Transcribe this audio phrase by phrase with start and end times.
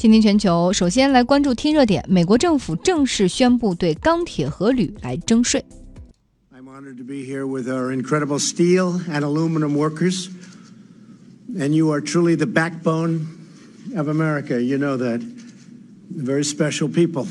[0.00, 5.64] 今天全球，首先来关注听热点，美国政府正式宣布对钢铁和铝来征税。
[6.54, 10.28] I'm honored to be here with our incredible steel and aluminum workers,
[11.56, 13.26] and you are truly the backbone
[13.96, 14.60] of America.
[14.60, 15.22] You know that.
[16.08, 17.26] Very special people.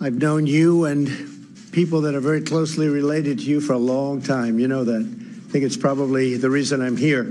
[0.00, 1.08] I've known you and
[1.72, 4.58] people that are very closely related to you for a long time.
[4.58, 5.02] You know that.
[5.02, 7.24] I think it's probably the reason I'm here.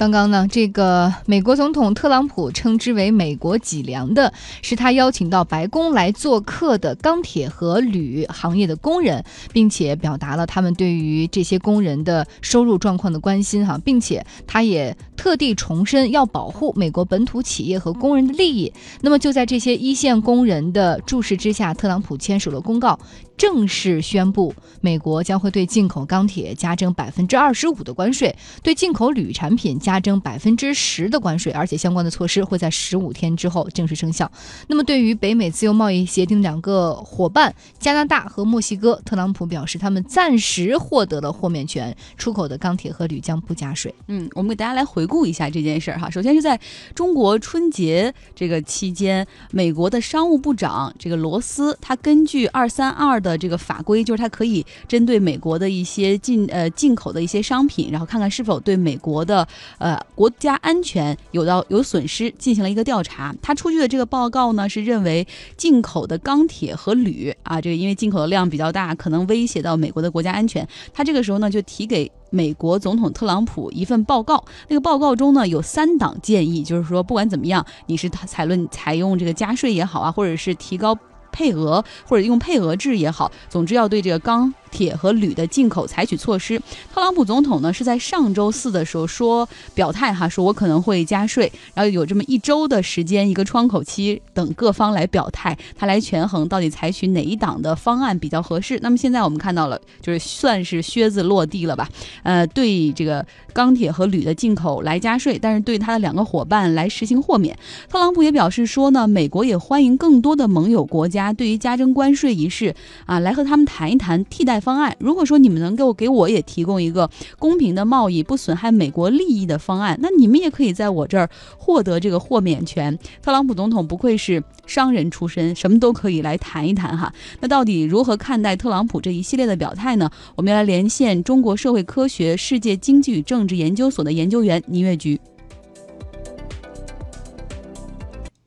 [0.00, 4.32] 刚刚呢，这个美国总统特朗普称之为“美国脊梁”的，
[4.62, 9.22] 是他邀请到白宫来做客的钢铁和铝行业的工人，
[9.52, 18.72] 并且表达了他们对于这些工人的收入状况的关心哈，并且他也特地重申要保护美国本土企业和工人的利益。
[19.02, 22.98] 那么就在这些一线工人的注视之下，特朗普签署了公告。
[23.36, 34.30] 正式宣布，美国将会对进口钢铁加征百分之二十五的关税，对进口铝产品加加征百分之十的关税，而且相关的措施会在十五天之后正式生效。
[34.68, 43.92] 那么，对于北美自由贸易协定两个伙伴加拿大和墨西哥，特朗普表示他们暂时获得了豁免权，出口的钢铁和铝将不加税。
[44.06, 46.08] 嗯，我们给大家来回顾一下这件事儿哈。
[46.08, 46.60] 首先是在
[46.94, 53.40] 中国春节这个期间，美国的商务部长这个罗斯，他根据二三二的。
[53.40, 59.48] 这个法规就是他可以针对美国的一些进呃进口的一些商品，然后看看是否对美国的
[59.80, 63.34] 呃国家安全有到有损失，进行了一个调查。
[63.42, 70.66] 他出具的这个报告呢，是认为进口的钢铁和铝啊，这个因为进口的量比较大，可能威胁到美国的国家安全。
[70.92, 74.44] 他这个时候呢，就提给美国总统特朗普一份报告。
[74.68, 80.96] 那个报告中呢，有三档建议，就是说不管怎么样，你是采论采用这个加税也好啊，或者是提高。
[81.32, 84.52] 配额或者用配额制也好，总之要对这个钢。
[84.70, 86.56] 铁和铝的进口采取措施。
[86.94, 98.78] 特朗普总统呢是在上周四的时候说表态哈，说我可能会加税，然后有这么一周的时间一个窗口期等各方来表态，他来权衡到底采取哪一档的方案比较合适。
[98.80, 101.88] 那么现在我们看到了，就是算是靴子落地了吧？
[102.22, 107.58] 呃，对这个钢铁和铝的进口来加税，但是对他的两个伙伴来实行豁免。
[107.88, 114.58] 特朗普也表示说呢，美国也欢迎更多的盟友国家大家对于加征关税一事啊，来和他们谈一谈替代。
[114.58, 122.98] 方案，如果说你们能够给我也提供一个公平的贸易、不损害美国利益的方案，那你们也可以在我这儿获得这个豁免权。
[123.20, 127.12] 特朗普总统不愧是商人出身，什么都可以来谈一谈哈。
[127.40, 130.10] 那到底如何看待特朗普这一系列的表态呢？
[130.36, 135.20] 我们要来连线中国社会科学世界经济与政治研究所的研究员倪月菊。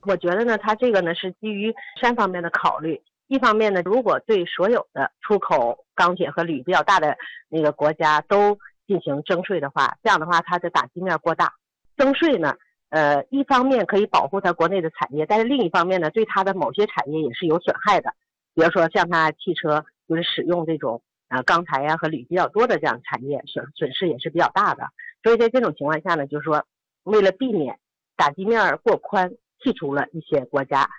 [0.06, 3.02] 我觉得呢，他这个呢是基于三方面的考虑。
[3.28, 7.18] 一方面呢，如果对所有的出口钢铁和铝比较大的
[7.50, 11.54] 那个国家都进行征税的话，这样的话它的打击面过大。
[11.98, 12.56] 征税呢，
[12.90, 18.14] 呃，一方面可以保护它国内的产业，但是另一方面呢，对它的某些产业也是有损害的。
[18.54, 24.90] 比如说像它汽车就是使用这种啊钢材呀和铝比较多的这样产业，损损失也是比较大的。
[25.24, 26.66] 所以在这种情况下呢，就是说
[27.04, 27.80] 为了避免
[28.16, 29.32] 打击面过宽，
[29.64, 30.90] 剔除了一些国家。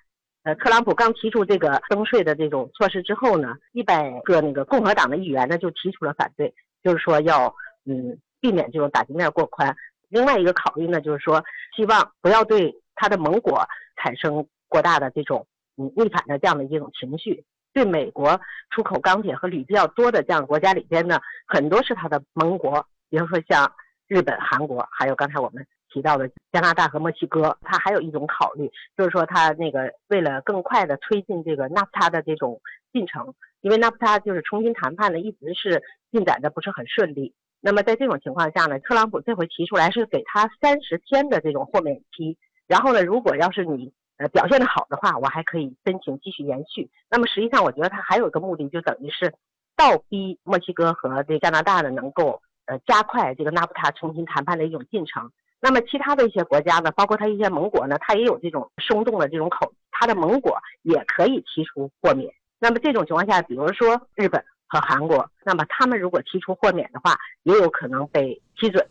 [0.42, 7.54] 呃，特朗普刚提出这个征税的这种措施之后呢，一百个那个共和党的议员呢就提出了反对，就是说要
[7.86, 9.74] 嗯避免这种打击面过宽。
[10.08, 11.42] 另外一个考虑呢，就是说
[11.74, 13.66] 希望不要对他的盟国
[13.96, 15.46] 产生过大的这种
[15.76, 17.44] 嗯逆反的这样的一种情绪。
[17.72, 18.38] 对美国
[18.70, 23.72] 出口钢铁和铝比较多的这样国家里边呢，很多是他的盟国，比如说像
[24.06, 25.66] 日本、韩国，还有刚才我们。
[25.94, 32.60] 提到的加拿大和墨西哥，它还有一种考虑，就是说它那个为了更快的推进这个纳夫塔的这种
[32.92, 37.32] 进程，因为纳夫塔就是重新谈判呢，一直是进展的不是很顺利。
[37.60, 46.90] 那么在这种情况下呢，特朗普这回提出来是给他三十天的这种豁免期，然后呢，如果要是你呃表现的好的话，我还可以申请继续延续。
[47.08, 49.32] 那么实际上我觉得他还有一个目的，就等于是
[49.76, 55.30] 倒逼墨西哥和这加拿大呢能够呃加快这个纳夫塔重新谈判的一种进程。
[55.64, 62.30] 那么其他的一些国家呢，包括它一些盟国呢，它也有这种松动的这种口，它的盟国也可以提出豁免。
[62.58, 68.86] 那么这种情况下，比如说日本和韩国，那么他们如果提出豁免的话，也有可能被批准。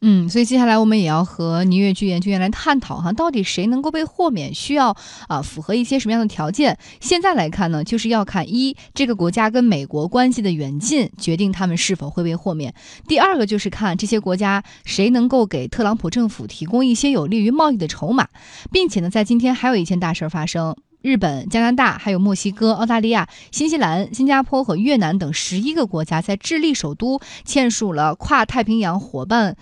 [0.00, 4.96] 嗯，所以接下来我们也要和倪月居研究员来探讨哈，到底谁能够被豁免，需要
[5.26, 6.78] 啊符合一些什么样的条件？
[7.00, 12.70] 现在来看呢，就是要看一这个国家跟美国关系的远近，决定他们是否会被豁免；
[13.08, 18.28] 第二个就是看这些国家谁能够给特朗普政府提供一些有利于贸易的筹码，
[18.70, 20.76] 并且呢，在今天还有一件大事儿发生。
[21.00, 29.56] 日本、加拿大、还有墨西哥、澳大利亚、新西兰、新加坡和越南等十一个国家在智利首都签署了跨太平洋伙伴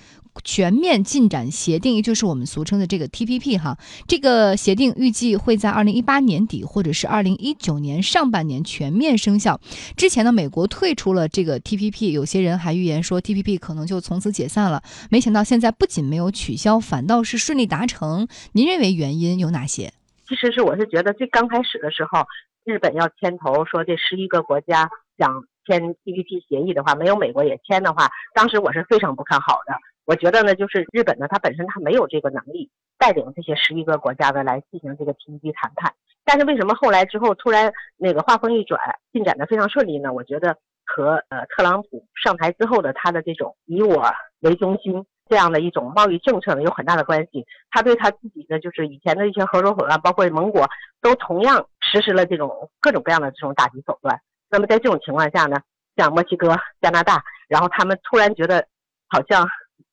[0.44, 3.78] 全面进展协定，也就是我们俗称的这个 TPP 哈。
[4.06, 9.60] 这个协定预计会在二零一八年底或者是二零一九年上半年全面生效。
[9.96, 14.82] 之前呢，美国退出了这个 TPP，有些人还预言说 TPP 可能就从此解散了。
[15.10, 18.28] 没想到现在不仅没有取消，反倒是顺利达成。
[18.52, 19.92] 您认为原因有哪些？
[20.28, 22.26] 其实是我是觉得最刚开始的时候，
[22.64, 29.74] 日本要牵头说这十一个国家想签 TPP 协议的话，没有美国也签的话，当时我是非常不看好的。
[30.06, 35.92] 我觉得呢，就是日本呢，它本身它没有这个能力带领这些十一个国家的来进行这个停机谈判。
[36.24, 38.80] 但是为什么后来之后突然那个话锋一转，
[39.12, 40.12] 进展的非常顺利呢？
[40.12, 40.56] 我觉得
[40.86, 44.10] 和呃特朗普上台之后的他的这种以我
[44.40, 45.04] 为中心。
[45.28, 47.44] 这样的一种贸易政策呢，有很大的关系。
[47.72, 50.64] 他对他自己的就是以前的一些合作伙伴，包括盟国，
[51.02, 54.20] 都同样实施了这种各种各样的这种打击手段。
[54.48, 55.58] 那么在这种情况下呢，
[55.96, 58.68] 像墨西哥、加拿大，然后他们突然觉得，
[59.08, 59.48] 好像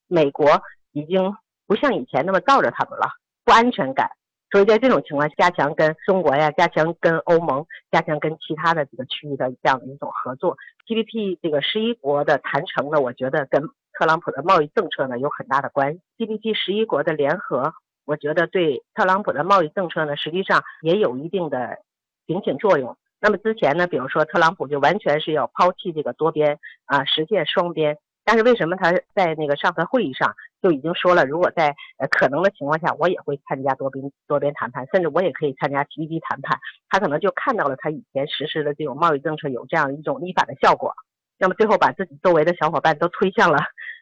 [0.06, 0.62] 美国
[0.92, 1.36] 已经
[1.66, 3.08] 不像以前那么罩着他们了，
[3.44, 4.10] 不安全感。
[4.50, 10.56] 所以在这种情况下，加强跟中国呀，加强跟欧盟，加强跟其他的几个区域的这样的一种合作。
[10.86, 13.68] TPP 这个十一国的谈成呢，我觉得跟。
[13.96, 17.74] 特朗普的贸易政策呢有很大的关系，TPP 十一国的联合，
[18.04, 21.78] 我觉得对特朗普的贸易政策呢实际上也有一定的
[22.26, 22.96] 警醒作用。
[23.20, 27.96] 那么之前呢，比如说特朗普就完全是要抛弃这个多边啊，实现双边。
[28.24, 36.58] 但是为什么他在那个上次会议上就已经说了，如果在呃可能的情况下，我也会参加多边多边谈判，甚至我也可以参加积极谈判。
[36.88, 40.94] 他可能就看到了他以前实施的这种贸易政策有这样一种逆反的效果。
[41.38, 43.58] 那么最后把自己周围的小伙伴都推向了，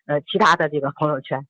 [0.06, 1.44] 呃，其他的这个朋友圈。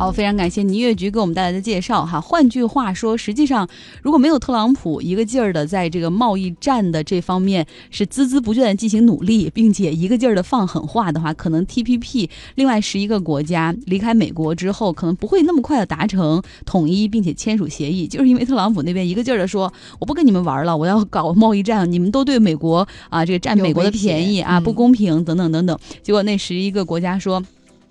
[0.00, 2.18] 好，非常感谢倪月菊给我们带来的介绍哈。
[2.18, 3.68] 换句话说，实际上
[4.00, 27.42] 如果没有特朗普一个劲儿的在这个贸易战的这方面是孜孜不倦的进行努力，并且一个劲儿的放狠话的话，可能 TPP 另外十一个国家离开美国之后，可能不会那么快的达成统一并且签署协议，就是因为特朗普那边一个劲儿的说我不跟你们玩了，我要搞贸易战，你们都对美国啊这个占美国的便宜啊不公平等等等等，结果那十一个国家说。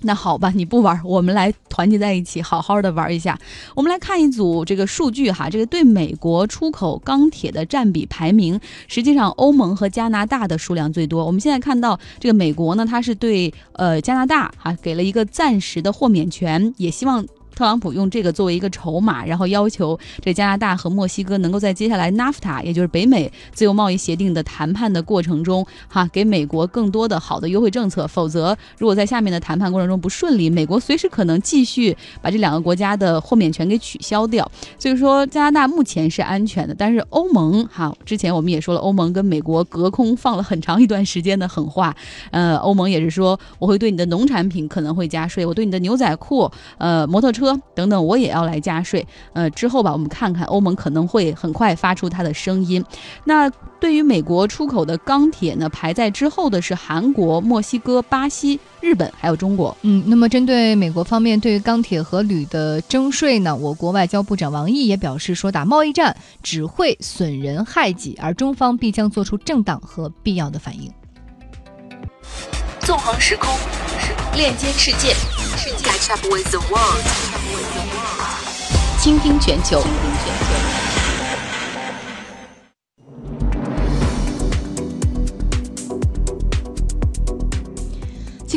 [0.01, 3.37] 那好吧，你不玩，我们来团结在一起，好好的玩一下。
[3.75, 11.25] 我们来看一组这个数据哈，这个对美国出口钢铁的占比排名，实际上欧盟和加拿大的数量最多。
[11.25, 17.25] 我们现在看到这个美国呢，它是对呃加拿大哈给了一个暂时的豁免权，也希望。
[17.59, 28.07] 特朗普用这个作为一个筹码，然后要求这加拿大和墨西哥能够在接下来 NAFTA，也就是北美自由贸易协定的谈判的过程中，哈，给美国更多的好的优惠政策。
[28.07, 34.49] 否则，如果在下面的谈判过程中不顺利，美国随时可能继续把这两个国家的豁免权给取消掉。
[34.77, 41.93] 所以说，加拿大目前是安全的，但是欧盟哈，之前我们也说了，欧盟跟美国隔空放了很长一段时间的狠话。
[42.31, 47.48] 呃，欧盟也是说，我会对你的农产品可能会加税，我对你的牛仔裤、呃，摩托车。
[47.75, 49.05] 等等，我也要来加税。
[49.33, 52.83] 呃，之后吧，我们看看欧盟可能会很快发出它的声音。
[53.23, 53.49] 那
[53.79, 59.75] 对于美国出口的钢铁呢，排在之后的是韩国、墨西哥、巴西、日本，还有中国。
[59.83, 70.91] 嗯，那么针对美国方面对于钢铁和铝的征税呢，我国外交部长王毅也表示说，打贸易战只会损人害己，而中方必将做出正当和必要的反应。
[72.81, 73.49] 纵横时空，
[74.35, 75.13] 链接世界，
[75.61, 75.91] 世界
[78.97, 79.83] 倾听全球。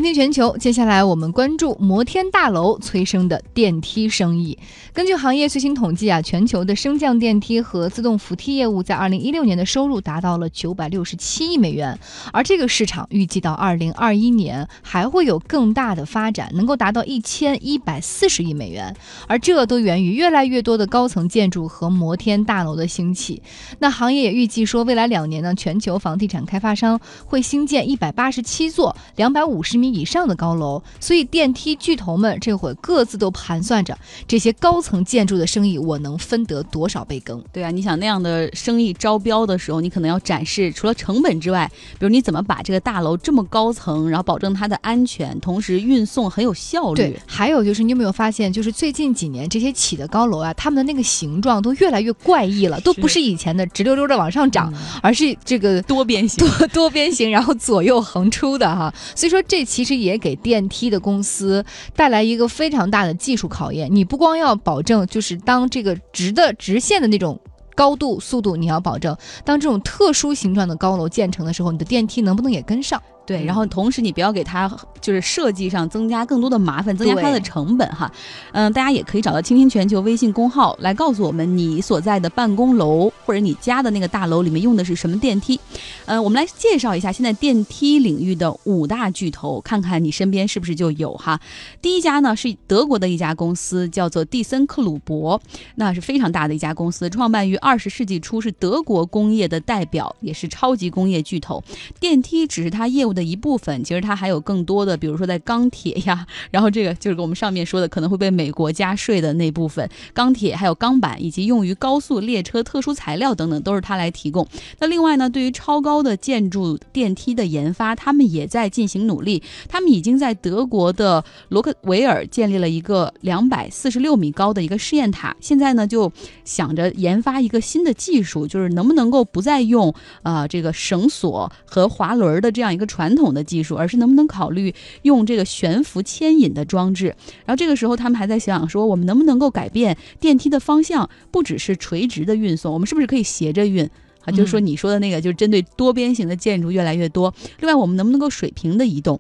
[0.03, 4.59] 今天全球，接下来我们关注摩天大楼催生的电梯生意。
[4.93, 11.97] 根据行业最新统计啊，全球的升降电梯和自动扶梯业务在二零一六年的收入达到了九百六十七亿美元，
[12.33, 18.93] 而这个市场预计到二零二一年还会有更大的发展，能够达到一千一百四十亿美元。
[19.29, 23.41] 而这都源于越来越多的高层建筑和摩天大楼的兴起。
[23.79, 29.92] 那行业也预计说，未来两年呢，全球房地产开发商会新建一百八十七座两百五十米。
[29.93, 33.97] 以上的高楼，所以电梯巨头们这会各自都盘算着
[34.27, 37.43] 这些高层建筑的生意，我能分得多少杯羹？
[37.53, 47.03] 对啊，你想那样的生意招标的时候，你可能要展示除了成本之外，比如你怎么把这个大楼这么高层，然后保证它的安全，同时运送很有效率。
[47.03, 54.73] 对，还有就是你有没有发现，就是最近几年这些起的高楼啊，他们的那个形状都越来越怪异了，都不是以前的直溜溜的往上涨，
[55.03, 58.93] 而是这个多边形、多多边形，然后左右横出的哈。
[59.15, 61.65] 所以说这其实也给电梯的公司
[61.97, 63.89] 带来一个非常大的技术考验。
[63.93, 67.37] 你不光要保证，就是当这个直的直线的那种
[67.75, 73.03] 高度、速度，你要保证，当这种特殊形状的高楼建成的时候，你的电梯能不能也跟上？
[73.25, 78.11] 对，嗯然后同时你不要给它就是设计上增加更多的麻烦，增加它的成本哈。
[78.53, 85.59] 嗯，大家也可以找到“倾听全球”微信公号来告诉我们你所在的办公楼或者你家的那个大楼里面用的是什么电梯。
[86.07, 91.41] 嗯，我们来介绍一下现在电梯领域的五大巨头，看看你身边是不是就有哈。
[91.81, 95.41] 第一家呢是德国的一家公司，叫做蒂森克鲁伯，
[95.77, 101.63] 那是非常大的一家公司，创办于二十世纪初，是德国工业的代表，也是超级工业巨头。
[101.99, 114.47] 电梯只是它业务的一部分，其实它还有更多的，比如说在钢铁呀，然后这个就是我们上面说的可能会被美国加税的那部分钢铁，还有钢板以及用于高速列车特殊材料等等，都是它来提供。
[114.79, 119.43] 那另外呢，对于超高的建筑电梯的研发，他们也在进行努力。
[119.69, 126.13] 他们已经在德国的罗克维尔建立了一个两百四十六米高的一个试验塔，现在呢就
[126.45, 129.93] 想着研发一个新的技术，就是能不能够不再用
[130.23, 137.07] 呃这个绳索和滑轮的这样一个传统的技术，而是能不能考虑用这个悬浮牵引的装置。
[137.47, 143.89] 然后这个时候他们还在想说，我们能不能够改变电梯的方向，不只是垂直的运送，我们是不是可以斜着运？
[144.25, 147.35] 啊，就是说你说的那个，就是针对多边形的建筑越来越多。
[147.59, 149.19] 另外，我们能不能够水平的移动？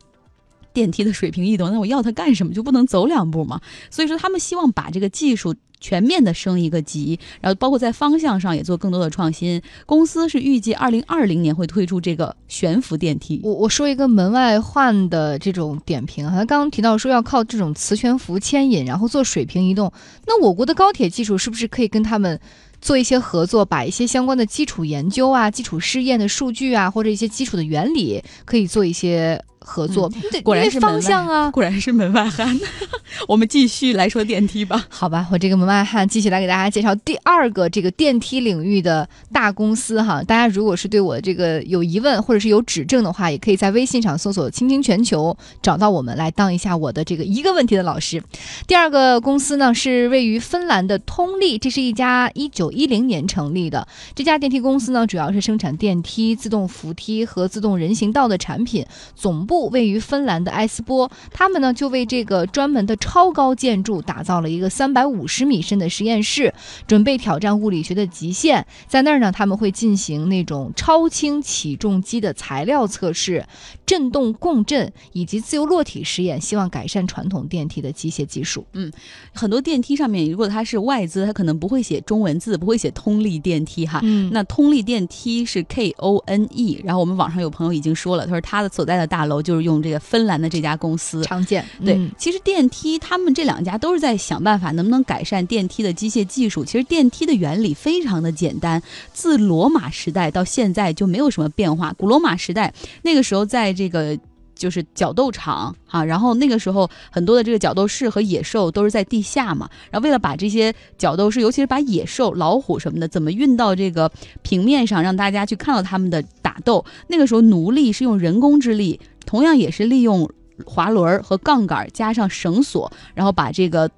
[0.72, 2.52] 电梯的水平移动，那我要它干什么？
[2.52, 3.60] 就不能走两步吗？
[3.90, 9.60] 所以说，他们希望把这个技术全面的升一个级，然后包括在方向上也做更多的创新。
[9.84, 13.40] 公司是预计二零二零年会推出这个悬浮电梯。
[13.42, 19.92] 我我说一个门外汉的这种点评啊，他刚刚提到说要靠这种磁悬浮牵引，然后做水平移动。
[20.26, 22.38] 那我国的高铁技术是不是可以跟他们
[22.80, 30.10] 做一些合作，把一些相关的基础研究啊、基础试验的数据啊，或者一些基础的原理，可以做一些合作？
[30.30, 31.50] 对果然是方向啊。
[31.52, 32.58] 果然是门外汉。
[33.28, 34.86] 我们继续来说电梯吧。
[34.88, 40.22] 好吧，我这个门外汉继续来给大家介绍第二个这个电梯领域的大公司哈。
[40.22, 48.22] 大家如果是对我这个有疑问或者是有指正的话，也可以在微信上搜索“倾听全球”，找到我们来当一下我的这个一个问题的老师。
[48.66, 61.10] 第二个公司呢是位于芬兰的通力，这是一家一九一零年成立的这家电梯公司呢，主要是生产电梯、自动扶梯和自动人行道的产品，总部位于芬兰的埃斯波。
[61.32, 66.52] 他们呢就为这个专门的超高建筑打造了一个三百五十米深的实验室，
[66.86, 68.66] 准备挑战物理学的极限。
[68.86, 73.44] 在那儿呢，他们会进行那种超轻起重机的材料测试、
[73.92, 78.64] 振动共振以及自由落体实验，希望改善传统电梯的机械技术。
[78.72, 78.90] 嗯
[79.34, 84.00] 很多电梯上面，如果它是外资，它可能不会写中文字，不会写通力电梯哈。
[84.02, 91.22] 嗯那通力电梯是 K O N E，然后我们网上有朋友已经说了，他说他的所在的大楼就是用这个芬兰的这家公司。
[91.24, 96.64] 常见，对，嗯其实电梯他们这两家都是在想办法，能不能改善电梯的机械技术。
[96.64, 98.82] 其实电梯的原理非常的简单，
[99.12, 101.92] 自罗马时代到现在就没有什么变化。
[101.98, 102.72] 古罗马时代
[103.02, 104.16] 那个时候，在这这个
[104.54, 114.08] 就是角斗场啊，然后那个时候很多的这个角斗士和野兽都是在地下嘛，然后为了把这些角斗士，尤其是把野兽、老虎什么的，怎么运到这个
[114.42, 120.30] 平面上，让大家去看到他们的打斗，那个时候奴隶是用人工之力，同样也是利用
[120.64, 123.90] 滑轮和杠杆加上绳索，然后把这个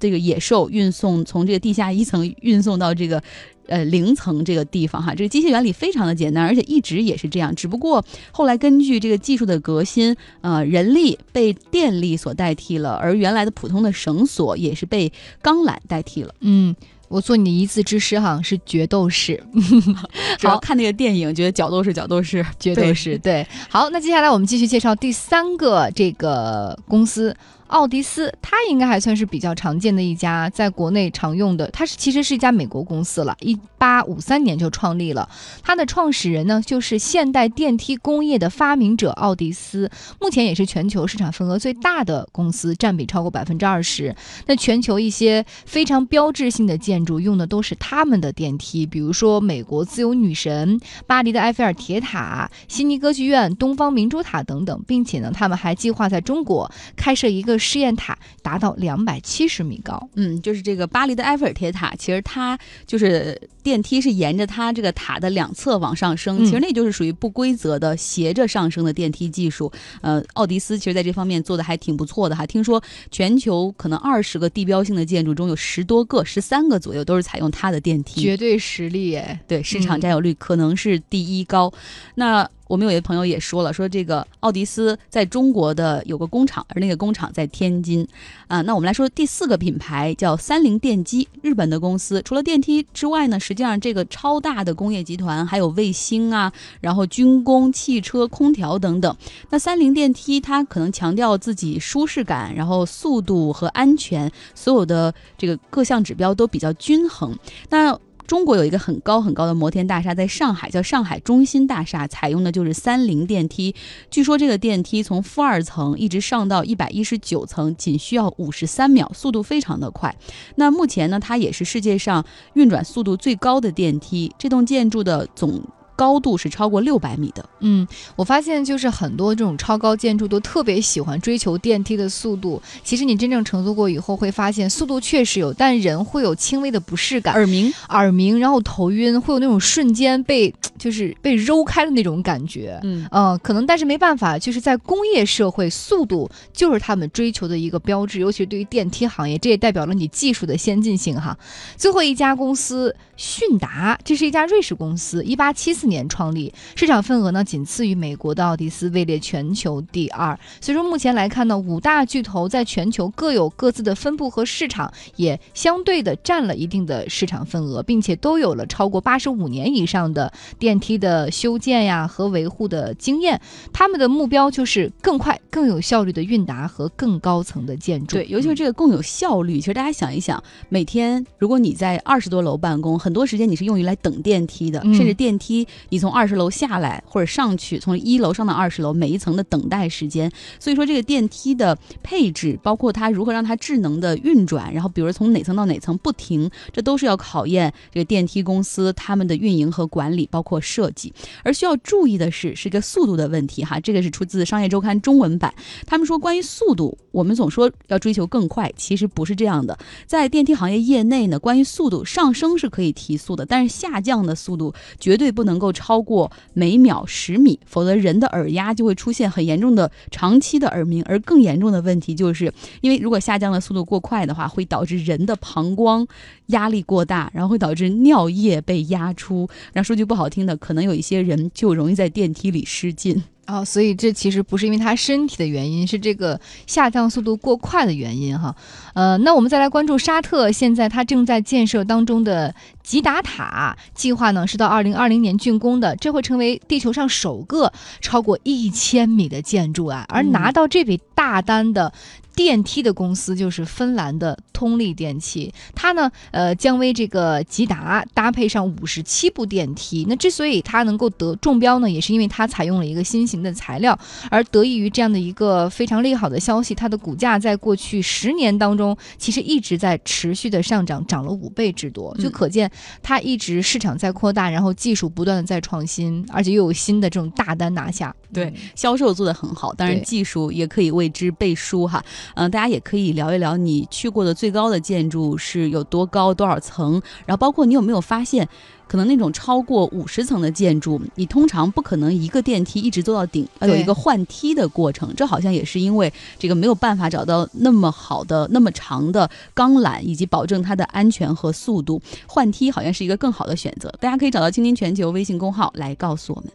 [0.00, 3.22] 这个野兽运送从这个地下一层运送到这个。
[3.68, 7.54] 呃，零层这个地方哈，这个机械原理非常的简单，而且一直也是这样。
[7.54, 16.34] 只不过后来根据这个技术的革新，呃，人力被电力所代替了，而原来的普通的绳索也是被钢缆代替了。
[16.40, 16.74] 嗯，
[17.08, 19.42] 我做你的一字之师哈，是决斗士，
[20.42, 23.18] 好看那个电影，觉得角斗士，角斗士，对决斗士。
[23.18, 27.36] 对，好，那接下来我们继续介绍第三个这个公司。
[27.68, 35.28] 奥迪斯，它应该还算是比较常见的一家在国内常用的，它是其实是一家美国公司了，一八五三年就创立了。
[35.62, 44.14] 它的创始人呢，就是现代电梯工业的发明者奥迪斯，目前也是全球市场份额最大的公司，占比超过百分之二十。
[44.46, 60.08] 那全球一些非常标志性的建筑用的都是他们的电梯，比如说美国自由女神、巴黎的埃菲尔铁塔、悉尼歌剧院、东方明珠塔等等，并且呢，他们还计划在中国开设一个试验塔，达到两百七十米高。
[60.14, 69.70] 嗯，就是这个巴黎的埃菲尔铁塔，其实它就是电梯是沿着它这个塔的两侧往上升，嗯其实那就是属于不规则的斜着上升的电梯技术。
[70.00, 72.46] 呃，奥迪斯其实在这方面做的还挺不错的哈。
[72.46, 78.20] 听说全球可能二十个地标性的建筑中有十多个、十三个左右都是采用它的电梯。
[78.20, 79.38] 绝对实力耶！
[79.48, 81.72] 对市场嗯占有率可能是第一高。
[82.14, 88.06] 那我们有一朋友也说了，说这个奥迪斯在中国的有个工厂，而那个工厂在天津。
[88.48, 92.22] 啊，那我们来说第四个品牌叫三菱电机，日本的公司。
[92.22, 99.16] 除了电梯之外呢，实际上这个超大的工业集团还有卫星啊，然后军工、汽车、空调等等。
[99.50, 107.36] 那三菱电梯它可能强调自己舒适感，然后速度和安全，所有的这个各项指标都比较均衡。
[107.70, 113.74] 那中国有一个很高很高的摩天大厦，在上海叫上海中心大厦，采用的就是三菱电梯。
[114.10, 120.14] 据说这个电梯从负二层一直上到一百一十九层，仅需要五十三秒，速度非常的快。
[120.56, 124.32] 那目前呢，它也是世界上运转速度最高的电梯。
[124.38, 125.62] 这栋建筑的总。
[125.96, 127.44] 高度是超过六百米的。
[127.60, 132.62] 嗯，我发现就是很多这种超高建筑都特别喜欢追求电梯的速度。
[132.84, 140.54] 其实你真正乘坐过以后会发现，速度确实有，但人会有轻微的不适感，耳鸣，耳鸣，然后头晕，会有那种瞬间被
[140.86, 142.78] 就是被揉开的那种感觉。
[142.84, 151.36] 嗯呃，可能但是没办法，就是在工业社会，速度就是他们追求的一个标志，尤其是对于电梯行业，这也代表了你技术的先进性哈。
[151.76, 160.38] 最后一家公司迅达，这是一家瑞士公司，一八七四年创立，市场份额呢仅次于美国的奥迪斯，位列全球第二。
[160.60, 173.40] 所以说目前来看呢，五大巨头在全球各有各自的分布和市场，也相对的占了一定的市场份额，并且都有了超过八十五年以上的电梯的修建呀和维护的经验。
[173.72, 178.16] 他们的目标就是更快、更有效率的运达和更高层的建筑。
[178.16, 179.58] 对，尤其是这个更有效率。
[179.58, 190.30] 其实大家想一想，每天如果你在二十多楼办公，很多时间你是用于来等电梯的，嗯甚至电梯你从二十楼下来或者上去，从一楼上到二十楼，每一层的等待时间。
[190.58, 201.12] 所以说，这个电梯的配置，包括它如何让它智能的运转，然后比如从哪层到哪层不停，这都是要考验这个电梯公司他们的运营和管理，包括设计。
[201.42, 203.78] 而需要注意的是，是一个速度的问题哈。
[203.80, 205.54] 这个是出自《商业周刊》中文版，
[205.86, 209.78] 他们说关于速度，我们总说要追求更快，其实不是这样的。
[210.06, 221.02] 在电梯行业业内呢，关于速度上升是可以提速的，但是下降的速度绝对不能够超过每秒十米，否则人的耳压就会出现很严重的长期的耳鸣。
[221.04, 226.06] 而更严重的问题就是，因为如果下降的速度过快的话，会导致人的膀胱
[226.46, 229.48] 压力过大，然后会导致尿液被压出。
[229.72, 233.22] 然后说句不好听的，可能有一些人就容易在电梯里失禁。
[233.46, 238.52] 哦，所以这其实不是因为他身体的原因，是这个下降速度过快的原因哈。
[238.92, 250.04] 呃，那我们再来关注沙特，现在它正在建设当中的吉达塔计划呢，是到二零二零年竣工的，这会成为地球上首个超过一千米的建筑啊。
[250.08, 251.92] 而拿到这笔大单的。
[252.36, 260.04] 电梯的公司就是芬兰的通力电器，它呢，呃，将为这个吉达搭配上五十七部电梯。
[260.06, 263.98] 那之所以它能够得中标呢，也是因为它采用了一个新型的材料。
[264.30, 272.70] 而得益于这样的一个非常利好的消息，它的股价在过去十年当中，其实一直在持续的上涨，涨了五倍之多，就可见
[273.02, 278.14] 它一直市场在扩大，然后技术不断的在创新，而且又有新的这种大单拿下。
[278.30, 282.04] 对，销售做得很好，当然技术也可以为之背书哈。
[282.34, 288.48] 嗯、大家也可以聊一聊你去过的最高的建筑是有多高、多少层，然后包括你有没有发现，
[288.86, 295.12] 可能那种超过五十层的建筑，你通常不可能一个电梯一直坐到顶，要有一个换梯的过程。
[295.16, 303.92] 这好像也是因为这个没有办法找到那么好的、那么长的钢缆，以及保证它的安全和速度，换梯好像是一个更好的选择。
[304.00, 306.50] 大家可以找到“青青全球”微信公号来告诉我们。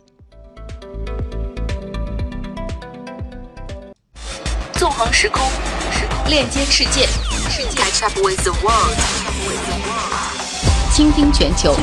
[4.82, 5.40] 纵横时空，
[6.28, 7.08] 链接世界
[7.76, 8.98] ，Catch up with the world，
[10.92, 11.76] 倾听全球。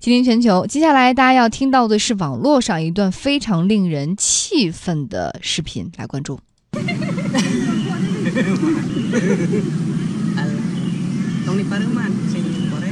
[0.00, 6.40] 今天全球，接下来大家要听到的是网络上一段非常令人气愤的视频，来关注。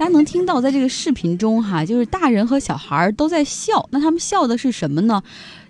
[0.00, 3.86] 大家能听到，在这个视频中哈，就是大人和小孩都在笑。
[3.92, 5.22] 那他们笑的是什么呢？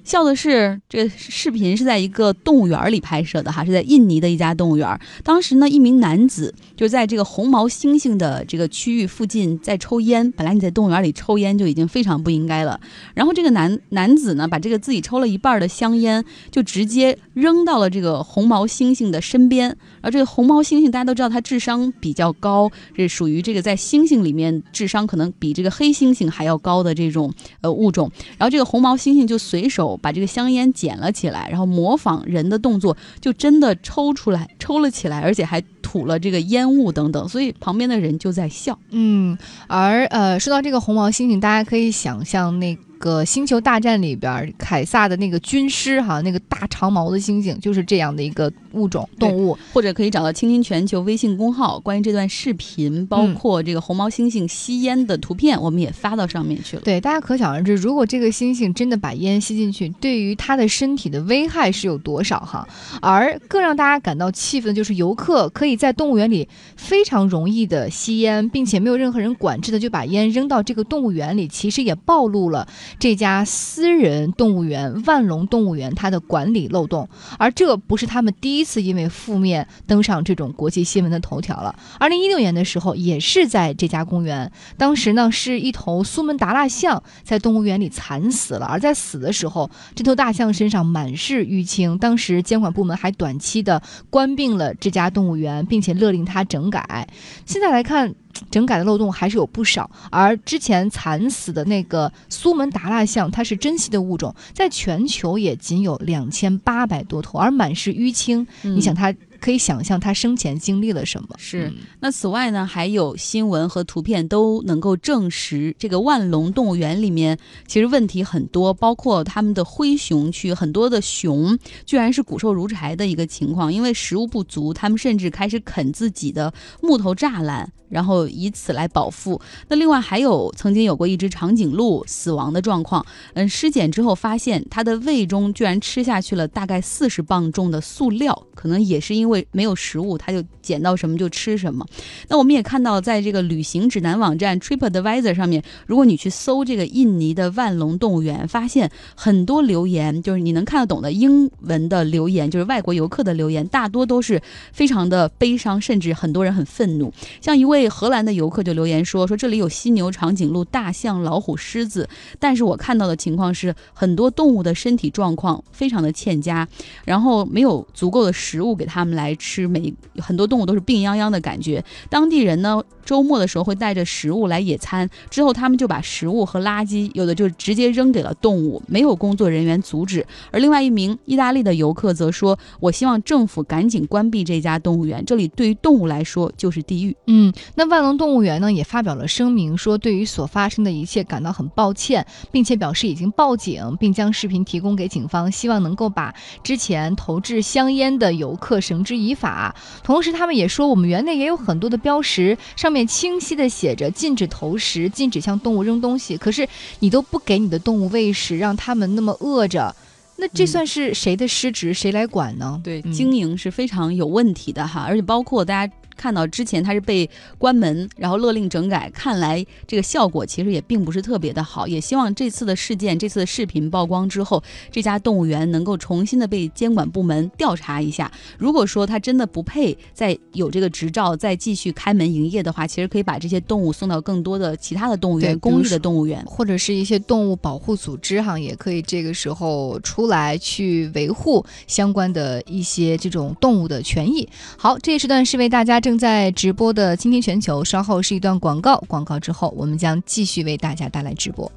[0.05, 5.01] 笑的是这个视频是在一个动物园里拍摄的哈，是在印尼的一家动物园。
[5.23, 10.31] 当时呢，一名男子就在这个红毛猩猩的这个区域附近在抽烟。
[10.33, 12.81] 本来你在动物园里抽烟就已经非常不应该了，
[13.15, 19.77] 然后这个男男子呢，把这个自己抽了一半的香烟就直接扔到了这个红毛猩猩的身边。
[20.01, 28.11] 而这个红毛猩猩大家都知道，它智商比较高，是属于这个在猩猩里面智商可能比这个黑猩猩还要高的这种呃物种。
[28.39, 38.79] 然后这个红毛猩猩就随手把这个香烟捡了起来，然后模仿人的动作，就真的抽出来，抽了起来，而且还吐了这个烟雾等等，所以旁边的人就在笑。
[38.90, 42.76] 嗯，而呃，说到这个红毛猩猩，大家可以想象那。
[43.25, 56.83] 星球大战里边，凯撒的那个军师哈，那个大长毛的猩猩就是这样的一个物种动物，或者可以找到“倾听全球”微信公号，关于这段视频，包括这个红毛猩猩吸烟的图片，我们也发到上面去了。
[56.83, 62.69] 对，大家可想而知，如果这个猩猩真的把烟吸进去，对于它的身体的危害是有多少哈？
[63.01, 72.69] 而更让大家感到气愤的就是，游客可以在动物园里非常容易的吸烟，并且没有任何人管制的就把烟扔到这个动物园里，其实也暴露了。
[72.98, 81.74] 这家私人动物园万隆动物园，它的管理漏洞，而这不是他们第一次因为负面登上这种国际新闻的头条了。
[81.98, 97.07] 二零一六年的时候，也是在这家公园，当时呢是一头苏门答腊象在动物园里惨死了，而在死的时候，这头大象身上满是淤青，当时监管部门还短期的关闭了这家动物园，并且勒令它整改。
[97.44, 98.14] 现在来看。
[98.48, 109.14] 整改的漏洞还是有不少，而之前惨死的那个苏门答腊象，它是珍稀的物种，在全球也仅有两千八百多头，而满是淤青，你想它。
[109.40, 111.29] 可以想象他生前经历了什么。
[111.38, 129.40] 是，那此外呢，还有新闻和图片都能够证实，这个万隆动物园里面其实问题很多，包括他们的灰熊区，很多的熊居然是骨瘦如柴的一个情况，因为食物不足，他们甚至开始啃自己的木头栅栏，然后以此来饱腹。
[129.68, 139.40] 那另外还有曾经有过一只长颈鹿死亡的状况，嗯，尸检之后发现它的胃中居然吃下去了大概四十磅重的塑料，可能也是因为。
[139.40, 141.87] 为没有食物，他就捡到什么就吃什么。
[142.27, 157.12] 那我们也看到，在这个旅行指南网站 TripAdvisor 上面，如果你去搜这个印尼的万隆动物园，发现很多留言，就是你能看得懂的英文的留言，就是外国游客的留言，大多都是非常的悲伤，甚至很多人很愤怒。
[157.40, 162.09] 像一位荷兰的游客就留言说：“说这里有犀牛、长颈鹿、大象、老虎、狮子，
[162.40, 166.66] 但是我看到的情况是，很多动物的身体状况非常的欠佳，
[167.05, 171.85] 然后没有足够的食物给他们来。”来吃，每很多动物都是病殃殃的感觉。
[172.09, 180.27] 当地人呢，周末的时候会带着食物来野餐，之后他们就把食物和垃圾，有的就直接扔给了动物，没有工作人员阻止。
[180.51, 199.10] 而另外一名意大利的游客则说：“我希望政府赶紧关闭这家动物园，这里对于动物来说就是地狱。”嗯，那万隆动物园呢也发表了声明，说对于所发生的一切感到很抱歉，并且表示已经报警，并将视频提供给警方，希望能够把之前投掷香烟的游客绳之。
[199.11, 206.37] 之以法，同时他们也说，我们园内也有很多的标识，上面清晰的写着禁止投食，禁止向动物扔东西。
[206.37, 206.68] 可是
[207.01, 209.92] 你都不给你的动物喂食，让他们那么饿着，
[210.37, 211.92] 那这算是谁的失职？
[211.92, 212.81] 谁来管呢？
[212.85, 215.92] 对，经营是非常有问题的哈，而且包括大家。
[216.21, 221.87] 看到之前它是被关门，然后勒令整改，看来这个效果其实也并不是特别的好。
[221.87, 228.31] 也希望这次的事件、这次的视频曝光之后，这家动物园能够重新的被监管部门调查一下。
[228.59, 244.47] 如果说它真的不配再有这个执照，再继续开门营业的话，其实可以把这些动物送到更多的其他的动物园、公益的动物园，或者是一些动物保护组织哈，也可以这个时候出来去维护相关的一些这种动物的权益。
[244.77, 246.10] 好，这一时段是为大家正。
[246.11, 251.70] 正在直播的《今天全球》，稍后是一段广告，广告之后我们将继续为大家带来直播。